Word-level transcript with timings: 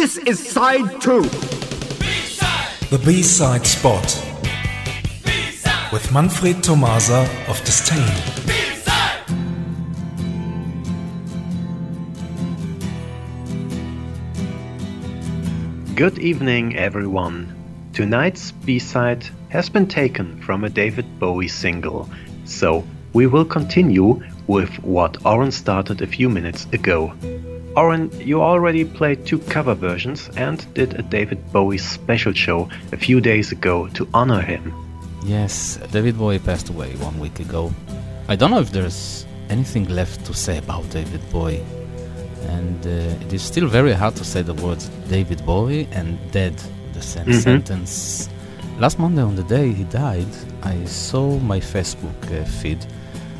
This 0.00 0.16
is 0.16 0.38
side 0.48 0.98
two. 1.02 1.20
The 2.88 2.98
B-side 3.04 3.66
spot 3.66 4.06
with 5.92 6.10
Manfred 6.10 6.62
Tomasa 6.62 7.28
of 7.48 7.62
Disdain. 7.66 8.08
Good 15.94 16.18
evening, 16.18 16.78
everyone. 16.78 17.54
Tonight's 17.92 18.52
B-side 18.52 19.26
has 19.50 19.68
been 19.68 19.86
taken 19.86 20.40
from 20.40 20.64
a 20.64 20.70
David 20.70 21.18
Bowie 21.18 21.46
single, 21.46 22.08
so 22.46 22.86
we 23.12 23.26
will 23.26 23.44
continue 23.44 24.22
with 24.46 24.82
what 24.82 25.26
Oren 25.26 25.52
started 25.52 26.00
a 26.00 26.06
few 26.06 26.30
minutes 26.30 26.64
ago. 26.72 27.12
Oren, 27.76 28.10
you 28.20 28.42
already 28.42 28.84
played 28.84 29.26
two 29.26 29.38
cover 29.38 29.74
versions 29.74 30.28
and 30.36 30.72
did 30.74 30.98
a 30.98 31.02
David 31.02 31.52
Bowie 31.52 31.78
special 31.78 32.32
show 32.32 32.68
a 32.92 32.96
few 32.96 33.20
days 33.20 33.52
ago 33.52 33.88
to 33.88 34.08
honor 34.12 34.40
him. 34.40 34.74
Yes, 35.24 35.78
David 35.92 36.18
Bowie 36.18 36.38
passed 36.38 36.68
away 36.68 36.92
one 36.96 37.18
week 37.20 37.38
ago. 37.40 37.72
I 38.28 38.36
don't 38.36 38.50
know 38.50 38.60
if 38.60 38.70
there's 38.70 39.26
anything 39.48 39.88
left 39.88 40.24
to 40.26 40.34
say 40.34 40.58
about 40.58 40.88
David 40.90 41.20
Bowie 41.30 41.64
and 42.48 42.86
uh, 42.86 43.24
it 43.24 43.32
is 43.32 43.42
still 43.42 43.66
very 43.66 43.92
hard 43.92 44.16
to 44.16 44.24
say 44.24 44.42
the 44.42 44.54
words 44.54 44.88
David 45.08 45.44
Bowie 45.44 45.88
and 45.92 46.18
dead 46.32 46.56
the 46.92 47.02
same 47.02 47.26
mm-hmm. 47.26 47.38
sentence. 47.38 48.28
Last 48.78 48.98
Monday, 48.98 49.22
on 49.22 49.36
the 49.36 49.42
day 49.44 49.72
he 49.72 49.84
died, 49.84 50.32
I 50.62 50.84
saw 50.84 51.38
my 51.38 51.60
Facebook 51.60 52.20
uh, 52.32 52.44
feed. 52.44 52.84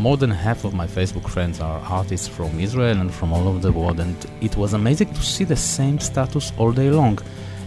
More 0.00 0.16
than 0.16 0.30
half 0.30 0.64
of 0.64 0.72
my 0.72 0.86
Facebook 0.86 1.28
friends 1.28 1.60
are 1.60 1.78
artists 1.80 2.26
from 2.26 2.58
Israel 2.58 2.98
and 3.02 3.12
from 3.12 3.34
all 3.34 3.46
over 3.46 3.58
the 3.58 3.70
world, 3.70 4.00
and 4.00 4.16
it 4.40 4.56
was 4.56 4.72
amazing 4.72 5.12
to 5.12 5.22
see 5.22 5.44
the 5.44 5.60
same 5.76 5.98
status 5.98 6.52
all 6.56 6.72
day 6.72 6.88
long. 6.88 7.18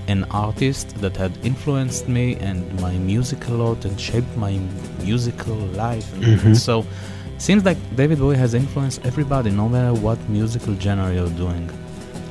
An 0.08 0.24
artist 0.32 0.88
that 1.02 1.16
had 1.16 1.32
influenced 1.44 2.08
me 2.08 2.36
and 2.38 2.58
my 2.82 2.94
music 2.94 3.48
a 3.50 3.54
lot 3.54 3.86
and 3.86 4.02
shaped 4.02 4.36
my 4.36 4.54
musical 5.04 5.56
life. 5.84 6.08
Mm-hmm. 6.14 6.56
So 6.56 6.86
Seems 7.38 7.66
like 7.66 7.78
David 7.96 8.20
Bowie 8.20 8.38
has 8.38 8.54
influenced 8.54 9.06
everybody, 9.06 9.52
no 9.52 9.68
matter 9.68 9.94
what 9.94 10.18
musical 10.30 10.80
genre 10.80 11.14
you're 11.14 11.36
doing. 11.46 11.70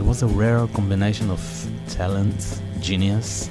It 0.01 0.05
was 0.07 0.23
a 0.23 0.27
rare 0.27 0.67
combination 0.69 1.31
of 1.31 1.41
talent, 1.89 2.61
genius, 2.81 3.51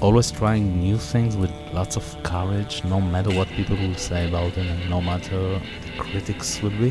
always 0.00 0.30
trying 0.30 0.78
new 0.78 0.98
things 0.98 1.36
with 1.36 1.50
lots 1.72 1.96
of 1.96 2.04
courage, 2.22 2.84
no 2.84 3.00
matter 3.00 3.34
what 3.34 3.48
people 3.48 3.76
will 3.76 3.94
say 3.94 4.28
about 4.28 4.52
him 4.52 4.66
and 4.68 4.90
no 4.90 5.00
matter 5.00 5.58
the 5.58 5.92
critics 5.98 6.62
would 6.62 6.78
be. 6.78 6.90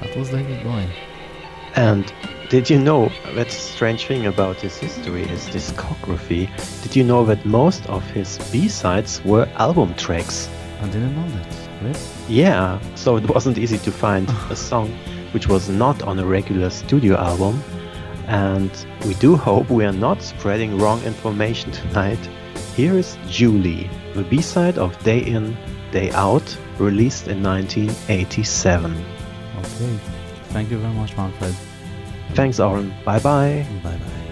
That 0.00 0.16
was 0.16 0.30
David 0.30 0.62
Bowie. 0.64 0.88
And 1.74 2.12
did 2.50 2.68
you 2.68 2.78
know 2.78 3.10
that 3.34 3.50
strange 3.50 4.06
thing 4.06 4.26
about 4.26 4.56
his 4.56 4.76
history, 4.76 5.26
his 5.26 5.46
discography? 5.46 6.50
Did 6.82 6.96
you 6.96 7.04
know 7.04 7.24
that 7.24 7.46
most 7.46 7.86
of 7.86 8.04
his 8.10 8.38
B-sides 8.50 9.24
were 9.24 9.48
album 9.56 9.94
tracks? 9.94 10.50
I 10.80 10.86
didn't 10.86 11.14
know 11.14 11.28
that. 11.38 11.62
Yeah, 12.28 12.80
so 12.94 13.16
it 13.16 13.28
wasn't 13.28 13.58
easy 13.58 13.78
to 13.78 13.90
find 13.90 14.28
a 14.50 14.56
song 14.56 14.88
which 15.32 15.48
was 15.48 15.68
not 15.68 16.02
on 16.02 16.18
a 16.18 16.24
regular 16.24 16.70
studio 16.70 17.16
album. 17.16 17.62
And 18.26 18.70
we 19.04 19.14
do 19.14 19.36
hope 19.36 19.70
we 19.70 19.84
are 19.84 19.92
not 19.92 20.22
spreading 20.22 20.78
wrong 20.78 21.02
information 21.02 21.72
tonight. 21.72 22.18
Here 22.76 22.96
is 22.96 23.18
Julie, 23.28 23.90
the 24.14 24.22
B 24.22 24.40
side 24.40 24.78
of 24.78 24.96
Day 25.02 25.20
In, 25.20 25.56
Day 25.90 26.10
Out, 26.12 26.56
released 26.78 27.28
in 27.28 27.42
1987. 27.42 29.04
Okay, 29.58 29.98
thank 30.50 30.70
you 30.70 30.78
very 30.78 30.94
much, 30.94 31.16
Manfred. 31.16 31.54
Thanks, 32.34 32.60
Oren. 32.60 32.94
Bye 33.04 33.18
bye. 33.18 33.66
Bye 33.82 33.96
bye. 33.96 34.31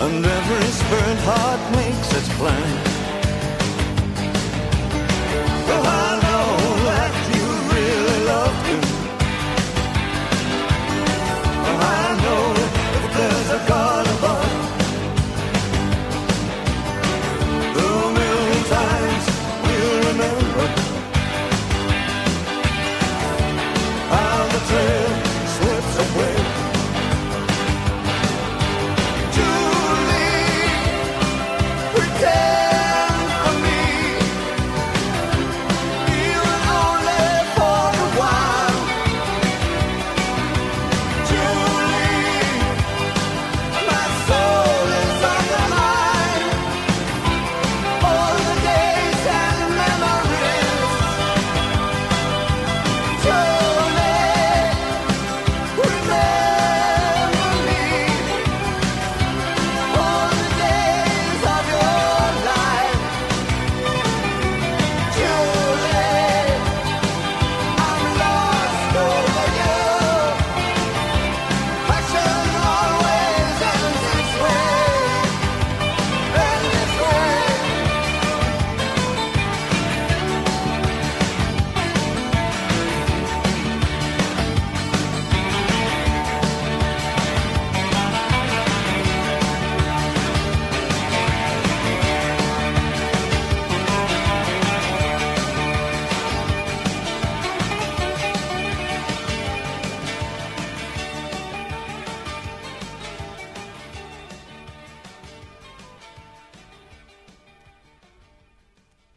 And 0.00 0.24
every 0.24 0.66
spirit 0.70 1.18
heart 1.26 1.60
makes 1.74 2.14
its 2.14 2.28
plan 2.36 2.97